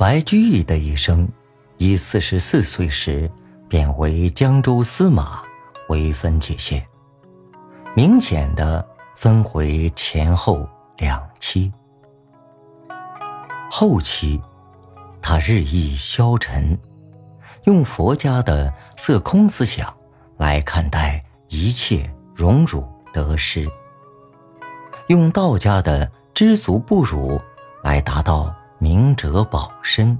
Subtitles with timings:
[0.00, 1.28] 白居易的一生，
[1.76, 3.30] 以四十四岁时
[3.68, 5.42] 贬为江州司马
[5.90, 6.82] 为分界线，
[7.94, 11.70] 明显的分为前后两期。
[13.70, 14.40] 后期，
[15.20, 16.78] 他日益消沉，
[17.64, 19.94] 用佛家的色空思想
[20.38, 23.70] 来看待一切荣辱得失，
[25.08, 27.38] 用道家的知足不辱
[27.82, 30.18] 来达到明哲保身，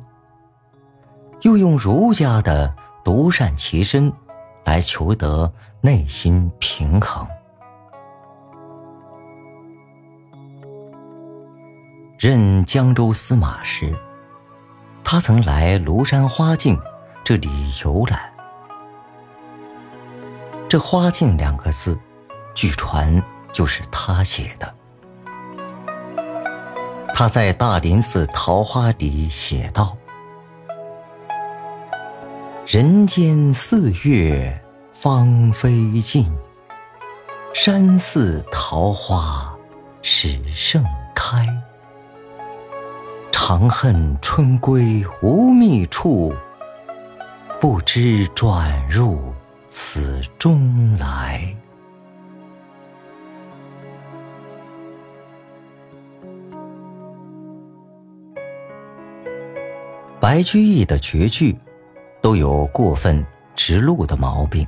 [1.41, 4.13] 又用儒家的独善其身
[4.65, 7.27] 来求得内心平衡。
[12.19, 13.97] 任江州司马时，
[15.03, 16.79] 他曾来庐山花径
[17.25, 17.49] 这里
[17.83, 18.31] 游览。
[20.69, 21.99] 这“花径”两个字，
[22.55, 23.23] 据传
[23.55, 24.75] 就是他写的。
[27.21, 29.95] 他在大林寺桃花里写道
[32.67, 34.59] ：“人间四月
[34.95, 36.35] 芳菲尽，
[37.53, 39.55] 山寺桃花
[40.01, 40.83] 始盛
[41.15, 41.47] 开。”
[43.31, 46.35] 长恨春归无觅处，
[47.61, 49.21] 不知转入
[49.69, 51.55] 此中来。
[60.21, 61.59] 白居易的绝句
[62.21, 63.25] 都有过分
[63.57, 64.67] 直露的毛病，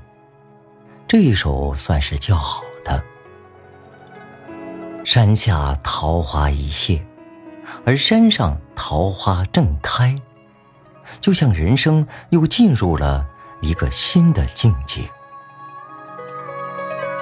[1.06, 3.02] 这一首算是较好的。
[5.04, 7.04] 山下桃花已谢。
[7.84, 10.14] 而山上桃花正开，
[11.20, 13.24] 就像人生又进入了
[13.60, 15.02] 一个新的境界。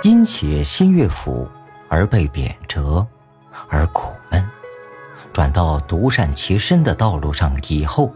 [0.02, 1.46] 因写新乐府
[1.88, 3.06] 而被贬谪，
[3.68, 4.48] 而苦闷，
[5.32, 8.12] 转到独善其身的道路上以后，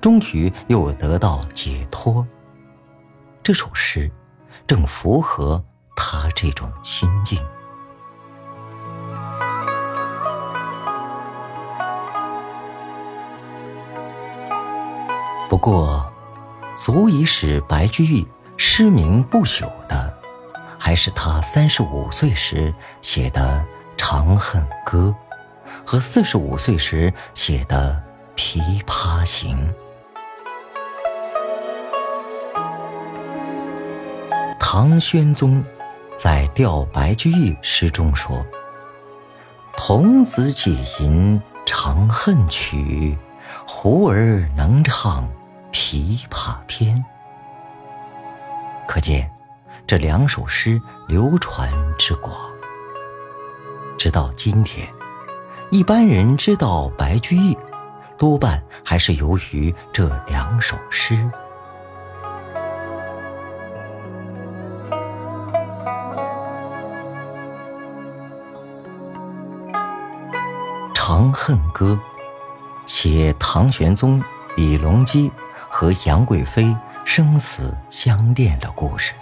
[0.00, 2.26] 终于又得到解脱。
[3.42, 4.10] 这首诗
[4.66, 5.62] 正符合
[5.96, 7.38] 他这种心境。
[15.48, 16.10] 不过，
[16.74, 18.26] 足以使白居易
[18.56, 20.14] 失名不朽的，
[20.78, 22.72] 还是他三十五岁时
[23.02, 23.62] 写的
[23.98, 25.14] 《长恨歌》
[25.84, 28.01] 和四十五岁时写的
[28.44, 29.56] 《琵琶行》。
[34.58, 35.64] 唐玄宗
[36.16, 38.44] 在调白居易诗中说
[39.78, 43.16] ：“童子解吟长恨曲，
[43.64, 45.24] 胡儿能唱。”
[45.70, 47.04] 琵琶篇，
[48.88, 49.30] 可见
[49.86, 52.36] 这两首诗流传之广。
[53.96, 54.88] 直到今天，
[55.70, 57.56] 一般人知道白居易，
[58.22, 61.14] 多半还是由于这两首诗。
[70.94, 71.98] 《长恨歌》
[72.86, 74.22] 写唐玄宗
[74.54, 75.28] 李隆基。
[75.68, 79.14] 和杨贵妃生死相恋的故事，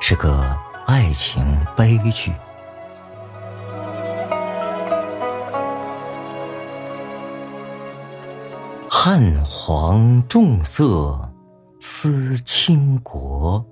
[0.00, 0.56] 是个
[0.86, 1.44] 爱情
[1.76, 2.32] 悲剧。
[9.02, 11.32] 汉皇重色
[11.80, 13.64] 思倾国，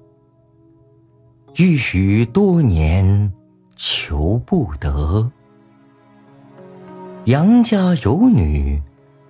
[1.57, 3.31] 欲语多年
[3.77, 5.31] 求不得。
[7.27, 8.83] 杨家有女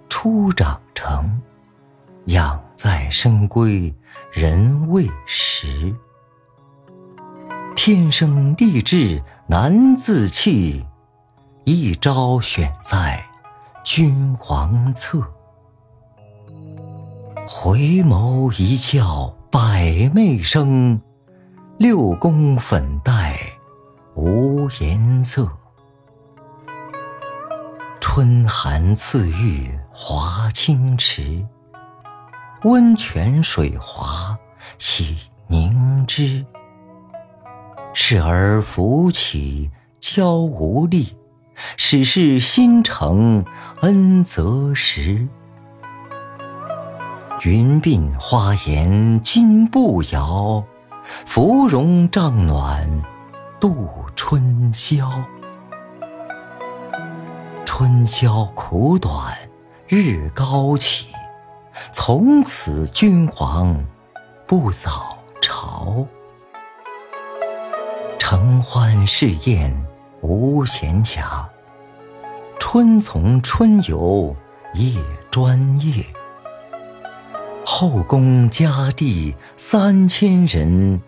[0.09, 1.43] 初长成，
[2.27, 2.63] 养。
[2.77, 3.93] 在深闺
[4.31, 5.93] 人未识，
[7.75, 10.87] 天生丽质难自弃，
[11.65, 13.21] 一朝选在
[13.83, 15.21] 君王侧。
[17.51, 21.01] 回眸一笑百媚生，
[21.79, 23.39] 六宫粉黛
[24.15, 25.51] 无颜色。
[28.03, 31.43] 春寒赐浴华清池。
[32.65, 34.39] 温泉水滑
[34.77, 35.17] 洗
[35.47, 36.45] 凝脂，
[37.95, 41.17] 侍儿扶起娇无力，
[41.79, 43.43] 始是新承
[43.81, 45.27] 恩泽时。
[47.43, 50.65] 云鬓花颜金步摇，
[51.05, 53.03] 芙蓉帐暖
[53.61, 55.09] 度春宵。
[57.65, 59.37] 春宵苦短
[59.87, 61.07] 日高起。
[61.93, 63.85] 从此君王
[64.45, 66.05] 不早朝，
[68.19, 69.87] 承欢侍宴
[70.23, 71.47] 无闲暇。
[72.59, 74.35] 春从春游
[74.75, 75.01] 夜
[75.31, 76.05] 专夜，
[77.71, 81.03] 后宫佳丽三千人，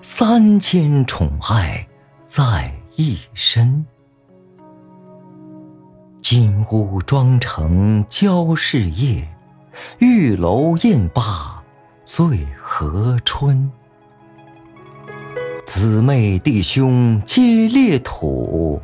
[0.00, 1.84] 三千宠爱
[2.24, 3.84] 在一身。
[6.22, 9.28] 金屋妆成娇侍夜，
[9.98, 11.60] 玉楼宴罢
[12.04, 13.68] 醉和春。
[15.66, 18.80] 姊妹弟兄皆列土，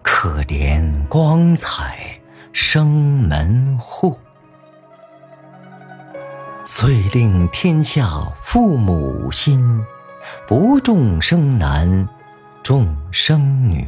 [0.00, 2.20] 可怜光彩
[2.52, 4.16] 生门户。
[6.68, 8.08] 遂令天下
[8.40, 9.86] 父母心，
[10.48, 12.08] 不重生男，
[12.60, 13.86] 重生女。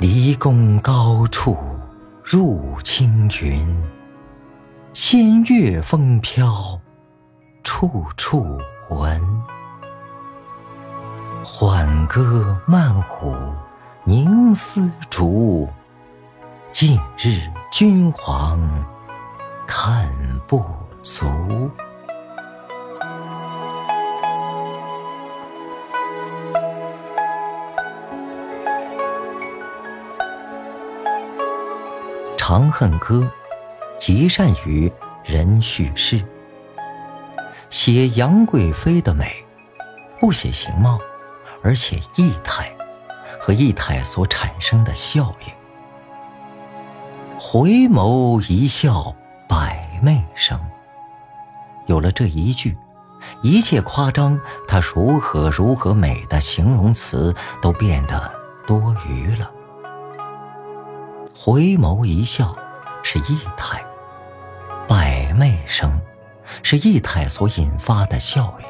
[0.00, 1.58] 离宫高处
[2.24, 3.84] 入青云，
[4.94, 6.80] 仙乐风飘，
[7.62, 8.58] 处处
[8.88, 9.20] 闻。
[11.44, 13.36] 缓歌慢舞
[14.04, 15.68] 凝丝竹，
[16.72, 17.38] 近日
[17.70, 18.58] 君皇。
[19.74, 20.06] 看
[20.46, 20.62] 不
[21.02, 21.24] 足。
[32.36, 33.20] 《长恨歌》
[33.98, 34.92] 极善于
[35.24, 36.22] 人叙事，
[37.70, 39.24] 写杨贵妃的美，
[40.20, 40.98] 不写形貌，
[41.62, 42.70] 而写意态
[43.40, 45.52] 和意态所产生的效应。
[47.40, 49.14] 回眸一笑。
[50.02, 50.58] 媚声。
[51.86, 52.76] 有了这一句，
[53.40, 57.32] 一切夸张她如何如何美的形容词
[57.62, 58.34] 都变得
[58.66, 59.48] 多余了。
[61.32, 62.52] 回眸一笑
[63.04, 63.80] 是意态，
[64.88, 66.00] 百媚生
[66.64, 68.66] 是意态所引发的效应。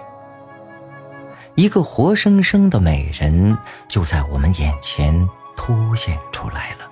[1.54, 3.56] 一个活生生的美人
[3.88, 6.91] 就在我们眼前凸显出来了。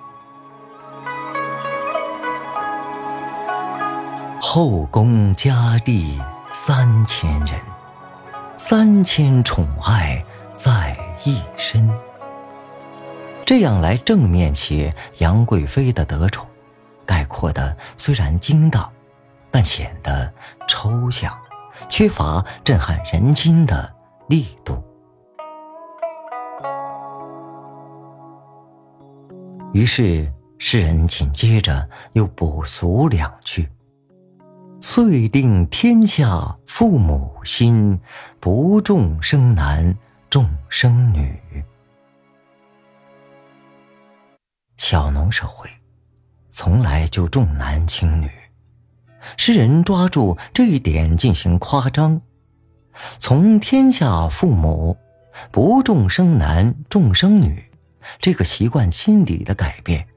[4.43, 6.19] 后宫佳丽
[6.51, 7.61] 三千人，
[8.57, 11.87] 三千宠爱在一身。
[13.45, 16.43] 这样来正面写杨贵妃的得宠，
[17.05, 18.91] 概括的虽然精当，
[19.51, 20.33] 但显得
[20.67, 21.31] 抽象，
[21.87, 23.93] 缺乏震撼人心的
[24.27, 24.83] 力度。
[29.71, 33.69] 于是诗人紧接着又补足两句。
[34.83, 37.99] 遂令天下父母心，
[38.39, 39.95] 不重生男，
[40.27, 41.39] 重生女。
[44.77, 45.69] 小农社会，
[46.49, 48.27] 从来就重男轻女。
[49.37, 52.19] 诗人抓住这一点进行夸张，
[53.19, 54.97] 从天下父母
[55.51, 57.63] 不重生男，重生女
[58.19, 60.07] 这个习惯心理的改变，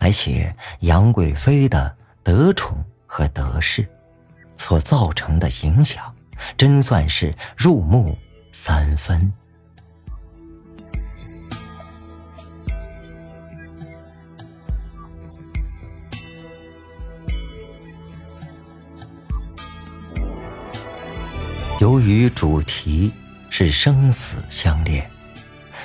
[0.00, 3.88] 来写杨贵妃的得宠和得势。
[4.58, 6.14] 所造成的影响，
[6.58, 8.18] 真算是入木
[8.52, 9.32] 三分。
[21.80, 23.12] 由于主题
[23.50, 25.08] 是生死相恋，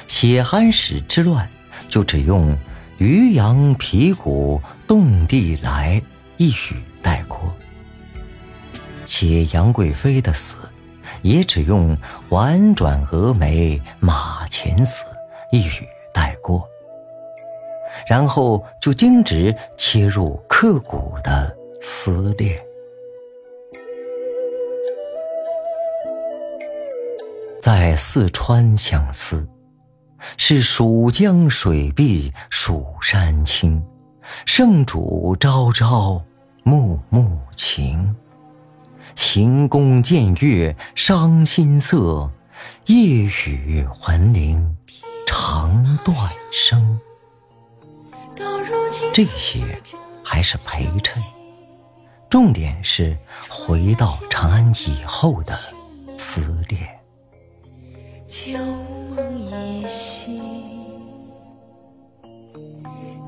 [0.07, 1.47] 写安史之乱
[1.87, 2.57] 就只用
[2.97, 6.01] “渔阳鼙鼓动地来”
[6.37, 7.55] 一语带过。
[9.05, 10.57] 写杨贵妃的死，
[11.21, 11.97] 也只用
[12.29, 15.03] “婉转蛾眉马前死”
[15.51, 16.67] 一语带过，
[18.07, 22.59] 然后就径直切入刻骨的撕裂。
[27.61, 29.47] 在四川相思，
[30.35, 33.81] 是蜀江水碧蜀山青，
[34.45, 36.21] 圣主朝朝
[36.63, 38.13] 暮暮情。
[39.15, 42.29] 行宫见月伤心色，
[42.87, 44.77] 夜雨还铃
[45.25, 46.15] 肠断
[46.51, 46.99] 声。
[49.11, 49.81] 这些
[50.23, 51.21] 还是陪衬，
[52.29, 53.17] 重点是
[53.49, 55.57] 回到长安以后的
[56.17, 56.99] 思念。
[58.27, 58.57] 旧
[59.15, 60.41] 梦依稀，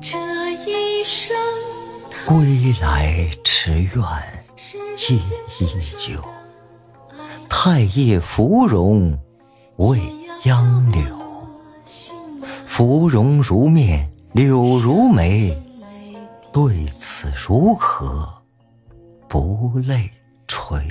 [0.00, 0.18] 这
[0.64, 1.36] 一生
[2.26, 3.28] 归来
[3.66, 4.00] 池苑。
[4.94, 5.20] 记
[5.58, 6.22] 忆久，
[7.48, 9.18] 太液芙蓉
[9.78, 10.00] 未
[10.44, 11.02] 央柳。
[12.64, 15.60] 芙蓉如面，柳如眉，
[16.52, 18.32] 对此如何
[19.26, 20.12] 不泪
[20.46, 20.86] 垂？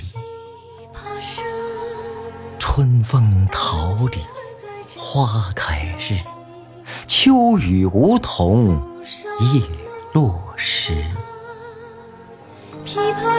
[2.58, 4.18] 春风桃李
[4.98, 6.18] 花开日，
[7.06, 8.78] 秋雨梧桐
[9.54, 9.62] 叶
[10.12, 11.02] 落时。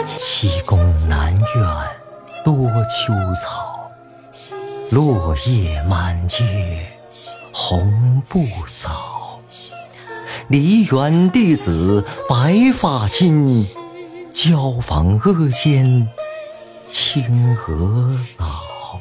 [0.06, 3.90] 西宫南苑多秋草，
[4.90, 6.86] 落叶满阶
[7.52, 9.40] 红不扫。
[10.46, 13.66] 梨园弟子白发新，
[14.32, 16.08] 椒房阿监
[16.88, 19.00] 青娥老。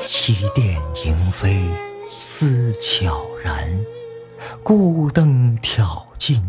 [0.00, 1.64] 西殿莺飞
[2.10, 3.72] 思悄然，
[4.64, 6.42] 孤灯挑尽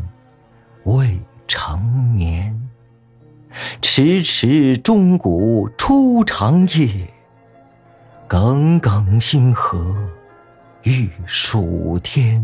[0.86, 1.20] 未
[1.54, 1.80] 成
[2.16, 2.52] 眠。
[3.80, 7.08] 迟迟钟鼓初长夜，
[8.28, 9.96] 耿耿星河
[10.82, 12.44] 欲曙天。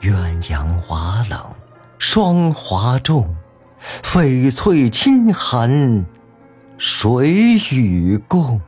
[0.00, 1.44] 鸳鸯瓦冷
[1.98, 3.34] 霜华重，
[4.04, 6.06] 翡翠衾寒
[6.78, 8.60] 谁与共？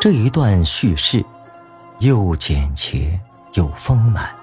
[0.00, 1.24] 这一段叙事，
[2.02, 3.20] 又简洁
[3.52, 4.34] 又丰满，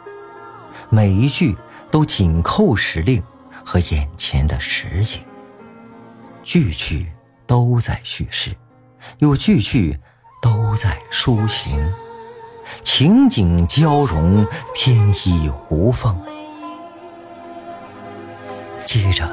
[0.88, 1.58] 每一句
[1.92, 3.22] 都紧扣时令
[3.66, 5.20] 和眼前的实景，
[6.42, 7.12] 句句
[7.46, 8.56] 都在叙事，
[9.18, 10.00] 又句句
[10.42, 11.94] 都在抒情，
[12.82, 16.18] 情景交融，天衣无缝。
[18.86, 19.30] 接着，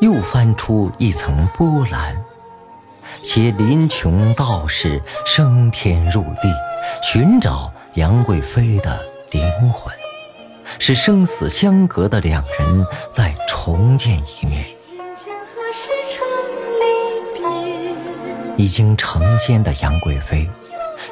[0.00, 2.20] 又翻出一层波澜。
[3.22, 6.52] 写林琼道士升天入地，
[7.02, 9.92] 寻找杨贵妃的灵魂，
[10.78, 14.64] 使生死相隔的两人再重见一面。
[18.56, 20.48] 已经成仙的杨贵妃，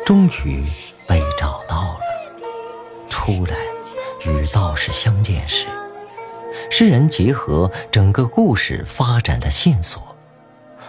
[0.04, 0.64] 终于
[1.06, 2.00] 被找到了。
[3.08, 3.56] 出来
[4.24, 5.66] 与道士相见时，
[6.70, 10.16] 诗人结合整个故事发展的线索，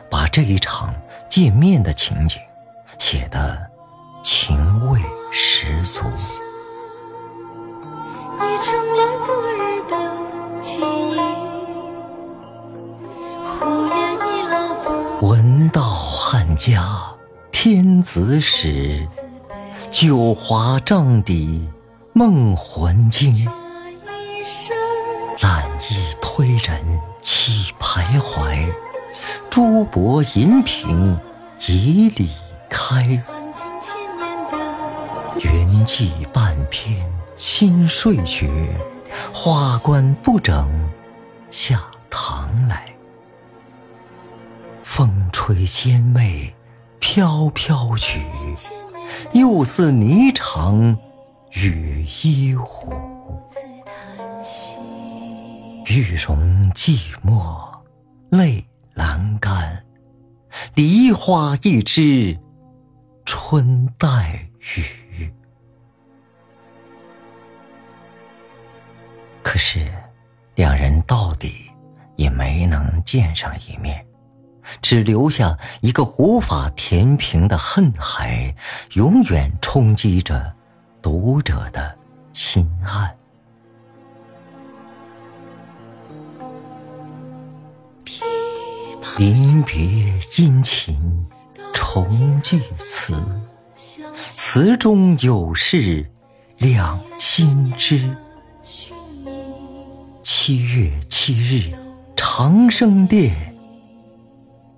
[0.09, 0.93] 把这一场。
[1.29, 2.39] 见面的情景
[2.99, 3.59] 写得
[4.23, 4.72] 情
[5.65, 6.01] 十足。
[15.21, 16.83] 闻道汉家
[17.49, 19.07] 天子使，
[19.89, 21.65] 九华帐底
[22.11, 23.33] 梦魂惊。
[25.39, 28.69] 懒意推人起徘徊。
[29.49, 31.17] 珠箔银屏
[31.69, 32.29] 已里
[32.69, 33.23] 开，
[35.39, 38.47] 云髻半偏新睡觉，
[39.33, 40.69] 花冠不整
[41.49, 42.85] 下堂来。
[44.83, 46.53] 风吹仙袂
[46.99, 48.21] 飘飘曲，
[49.33, 50.95] 又似霓裳
[51.51, 52.93] 羽衣舞。
[55.87, 57.67] 玉容寂寞
[58.29, 58.65] 泪。
[58.95, 59.83] 阑干，
[60.75, 62.37] 梨花一枝，
[63.25, 65.02] 春带雨。
[69.53, 69.87] 可是，
[70.55, 71.69] 两人到底
[72.15, 74.03] 也没能见上一面，
[74.81, 78.55] 只留下一个无法填平的恨海，
[78.93, 80.51] 永远冲击着
[81.03, 81.95] 读者的
[82.33, 83.15] 心岸。
[89.19, 89.83] 临别
[90.35, 91.27] 殷勤
[91.71, 93.13] 重寄词，
[94.15, 96.11] 词中有事
[96.57, 98.17] 两心知。
[100.45, 101.73] 七月七日
[102.17, 103.31] 长生殿，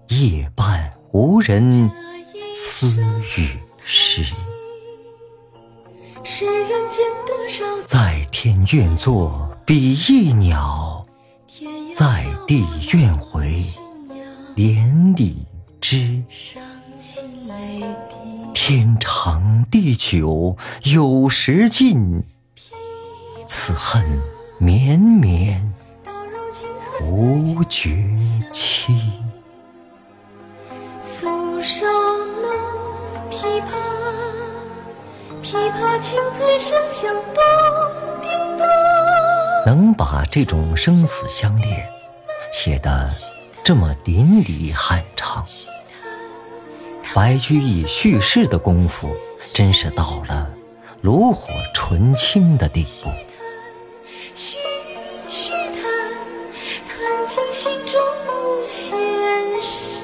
[0.10, 1.90] 夜半无人
[2.54, 2.96] 私
[3.36, 3.50] 语
[3.84, 4.22] 时。
[7.84, 11.04] 在天愿作比翼鸟，
[11.96, 13.60] 在地愿回。
[14.56, 15.48] 连理
[15.82, 16.24] 枝，
[18.54, 22.24] 天长地久有时尽，
[23.48, 24.06] 此恨
[24.58, 25.62] 绵绵
[27.02, 27.92] 无绝
[28.52, 28.96] 期。
[31.02, 31.86] 素手
[32.42, 32.52] 弄
[33.30, 33.72] 琵琶，
[35.44, 37.44] 琵琶清脆声响动
[38.22, 38.66] 叮咚。
[39.66, 41.88] 能把这种生死相恋
[42.52, 43.10] 写得。
[43.64, 45.44] 这么淋漓酣畅，
[47.16, 49.10] 白居易叙事的功夫
[49.56, 50.48] 真是到了
[51.02, 53.10] 炉火纯青的地步。
[54.38, 54.58] 续
[55.30, 55.82] 续弹，
[56.90, 58.98] 弹尽心中无限
[59.62, 60.04] 事。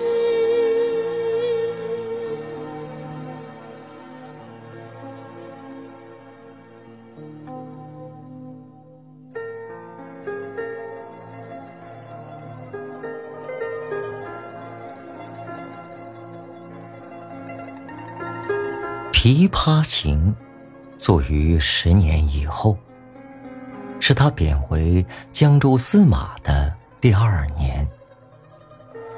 [19.11, 20.33] 琵琶行》
[20.97, 22.77] 作于十年以后，
[24.11, 27.87] 是他贬回江州司马的第二年。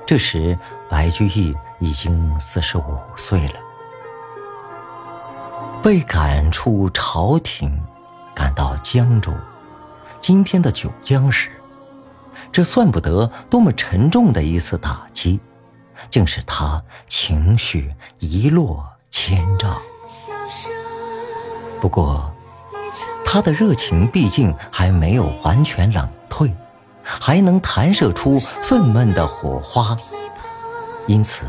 [0.05, 0.55] 这时，
[0.88, 3.55] 白居易已经四十五岁了，
[5.81, 7.75] 被赶出朝廷，
[8.35, 9.33] 赶到江州
[10.21, 11.50] （今天的九江市）。
[12.53, 15.39] 这算不得多么沉重的一次打击，
[16.12, 19.75] 竟使他情绪一落千丈。
[21.81, 22.31] 不过，
[23.33, 26.53] 他的热情毕竟还没有完全冷退，
[27.03, 29.97] 还能弹射出愤懑的火花，
[31.07, 31.47] 因此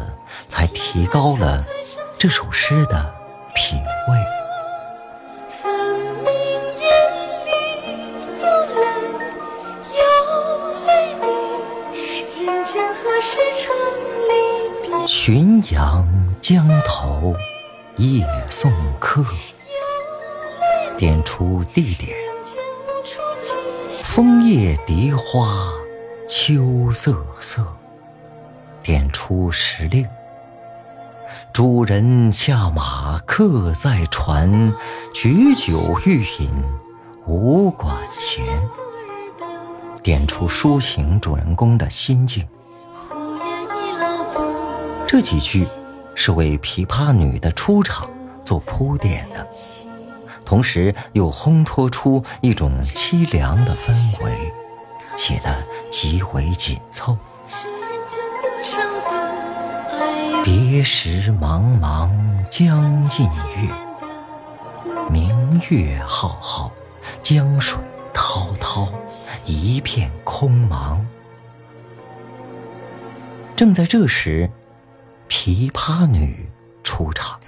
[0.48, 1.62] 才提高了
[2.18, 3.14] 这首诗的
[3.54, 4.16] 品味。
[15.06, 16.08] 浔阳
[16.40, 17.34] 江头
[17.96, 19.22] 夜送客，
[20.96, 22.16] 点出地点。
[23.88, 25.72] 枫叶荻花
[26.28, 27.64] 秋瑟瑟，
[28.82, 30.06] 点出时令。
[31.52, 34.74] 主人下马客在船，
[35.12, 36.50] 举酒欲饮
[37.26, 38.44] 无管弦。
[40.02, 42.46] 点出抒情主人公的心境。
[45.06, 45.66] 这几句
[46.14, 48.10] 是为琵琶女的出场
[48.44, 49.46] 做铺垫的，
[50.44, 54.52] 同时又烘托出一种凄凉的氛围，
[55.16, 57.16] 写得极为紧凑。
[60.44, 62.10] 别时茫茫
[62.50, 63.26] 江浸
[63.56, 63.68] 月，
[65.10, 66.70] 明月浩浩，
[67.22, 67.80] 江水
[68.12, 68.88] 滔滔，
[69.46, 70.98] 一片空茫。
[73.56, 74.50] 正在这时。
[75.26, 76.48] 琵琶女
[76.84, 77.40] 出场，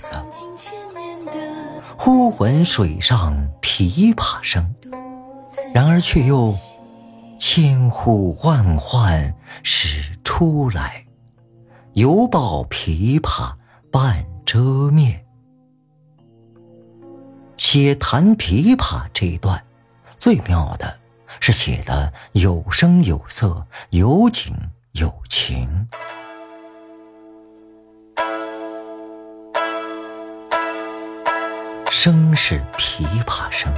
[1.98, 4.74] 忽闻水上琵琶声，
[5.72, 6.54] 然而却又
[7.38, 11.06] 千呼万唤始出来，
[11.94, 13.54] 犹抱琵琶
[13.90, 15.24] 半遮面。
[17.56, 19.64] 写弹琵琶这一段，
[20.18, 20.98] 最妙的
[21.40, 24.54] 是写的有声有色，有景
[24.92, 25.88] 有情。
[31.98, 33.72] 声是琵琶声，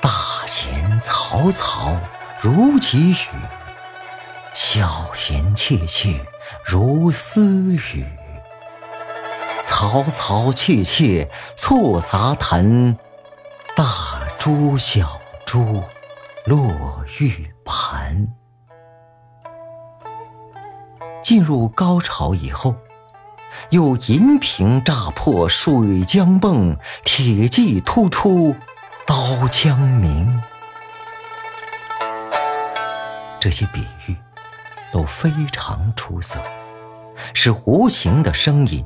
[0.00, 0.10] 大
[0.46, 1.94] 弦嘈嘈
[2.40, 3.28] 如急雨，
[4.54, 6.18] 小弦切切
[6.64, 8.06] 如私语。
[9.62, 12.96] 嘈嘈切切错杂弹，
[13.76, 13.84] 大
[14.38, 15.84] 珠小珠
[16.46, 18.26] 落玉盘。
[21.22, 22.74] 进入高潮以后。
[23.70, 25.72] 又银瓶乍破水
[26.04, 28.54] 浆迸，铁骑突出
[29.06, 30.40] 刀枪鸣。
[33.38, 34.16] 这些比喻
[34.92, 36.38] 都非常出色，
[37.32, 38.84] 使弧形的声音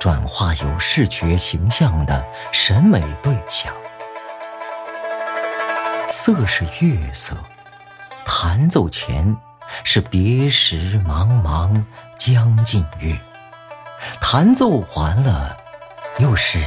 [0.00, 3.72] 转化有视觉形象的审美对象。
[6.10, 7.36] 色是月色，
[8.24, 9.36] 弹奏前
[9.84, 11.82] 是别时茫茫
[12.18, 13.18] 江浸月。
[14.20, 15.56] 弹奏完了，
[16.18, 16.58] 又是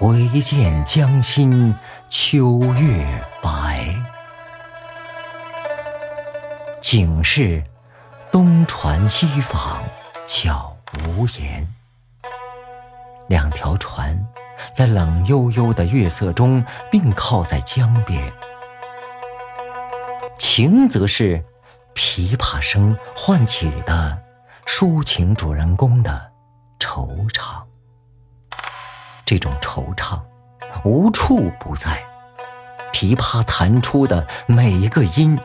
[0.00, 1.74] 唯见江心
[2.08, 3.06] 秋月
[3.42, 3.94] 白。
[6.80, 7.62] 景是
[8.30, 9.78] 东船西舫
[10.26, 11.66] 悄无言，
[13.28, 14.26] 两条船
[14.74, 18.32] 在冷悠悠的月色中并靠在江边。
[20.38, 21.42] 情则是
[21.94, 24.21] 琵琶声唤起的。
[24.66, 26.32] 抒情主人公的
[26.78, 27.62] 惆怅，
[29.24, 30.20] 这种惆怅
[30.84, 32.04] 无处不在。
[32.92, 35.38] 琵琶弹出的每一个音，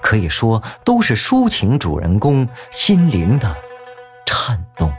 [0.00, 3.54] 可以说都是抒情主人公心灵的
[4.24, 4.92] 颤动。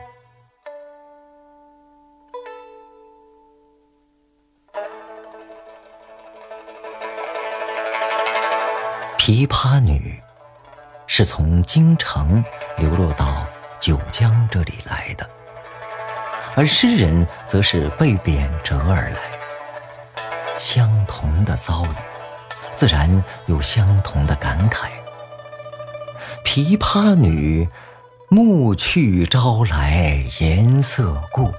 [9.17, 10.21] 琵琶女
[11.07, 12.43] 是从京城
[12.77, 13.42] 流落到。
[13.83, 15.29] 九江这里来的，
[16.55, 19.19] 而诗人则是被贬谪而来。
[20.57, 21.95] 相同的遭遇，
[22.77, 24.87] 自然有相同的感慨。
[26.45, 27.67] 琵琶女，
[28.29, 31.51] 暮去朝来颜色故，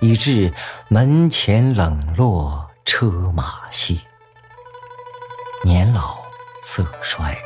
[0.00, 0.52] 以致
[0.88, 4.00] 门前冷落车马稀。
[5.62, 6.18] 年老
[6.64, 7.38] 色衰。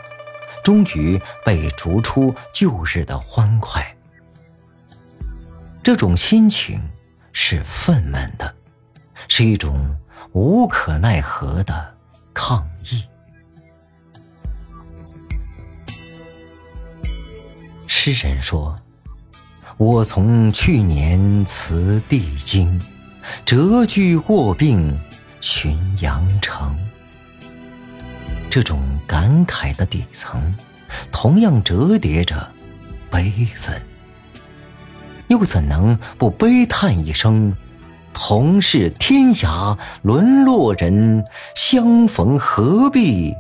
[0.63, 3.85] 终于被逐出旧日的欢快，
[5.83, 6.81] 这种心情
[7.33, 8.55] 是愤懑的，
[9.29, 9.97] 是一种
[10.33, 11.95] 无可奈何的
[12.35, 13.05] 抗议。
[17.87, 18.79] 诗人说
[19.77, 22.81] ：“我从去年辞帝京，
[23.45, 24.99] 谪居卧病
[25.41, 26.77] 浔阳城。”
[28.51, 30.53] 这种感慨的底层，
[31.13, 32.51] 同样折叠着
[33.09, 33.81] 悲愤。
[35.29, 37.57] 又怎能不悲叹一声
[38.13, 43.33] ：“同是天涯沦落人，相逢何必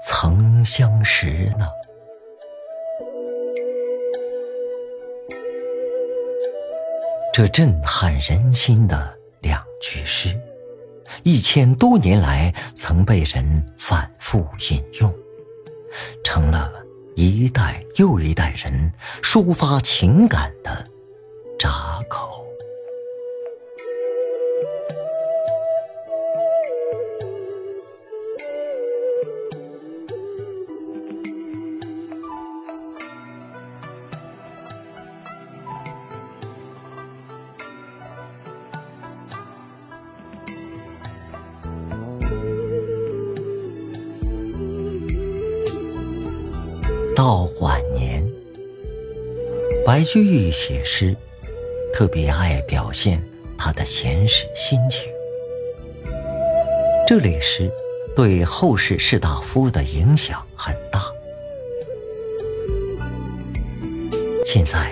[0.00, 1.66] 曾相识呢？”
[7.34, 10.34] 这震撼人心的两句诗，
[11.22, 15.12] 一千多年来曾被人反复引用，
[16.22, 16.70] 成了
[17.14, 18.92] 一代又一代人
[19.22, 20.86] 抒发情感的。
[21.58, 22.45] 闸口。
[49.86, 51.16] 白居易写诗。
[51.94, 53.22] 特别爱表现
[53.56, 55.02] 他的闲适心情，
[57.06, 57.70] 这类诗
[58.16, 61.00] 对后世士大夫的影响很大。
[64.44, 64.90] 现在，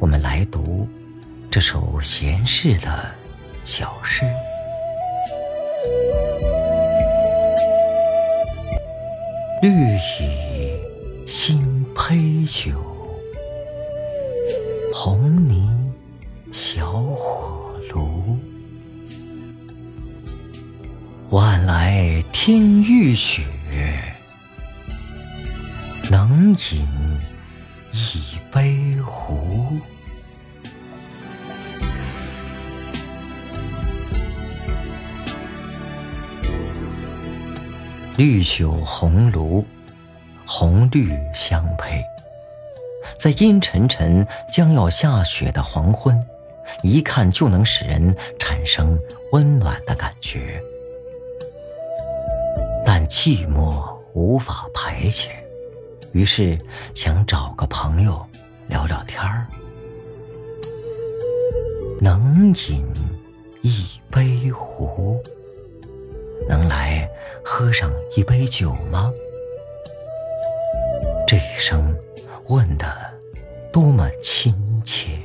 [0.00, 0.88] 我们来读
[1.50, 2.88] 这首闲适的
[3.64, 4.24] 小诗：
[9.62, 10.80] 绿蚁
[11.26, 12.72] 新醅酒，
[15.00, 15.70] 红泥。
[16.50, 18.36] 小火炉，
[21.30, 23.44] 晚来天欲雪，
[26.10, 26.88] 能饮
[27.92, 29.78] 一杯壶。
[38.16, 39.64] 绿酒红炉，
[40.44, 42.02] 红绿相配，
[43.18, 46.18] 在阴沉沉将要下雪的黄昏。
[46.82, 48.98] 一看就能使人产生
[49.32, 50.62] 温暖的感觉，
[52.84, 55.28] 但寂寞无法排遣，
[56.12, 56.58] 于是
[56.94, 58.22] 想找个朋友
[58.68, 59.46] 聊聊天儿。
[62.02, 62.86] 能饮
[63.62, 65.18] 一杯壶，
[66.46, 67.08] 能来
[67.42, 69.10] 喝上一杯酒吗？
[71.26, 71.96] 这一生
[72.48, 72.86] 问的
[73.72, 75.17] 多么亲切。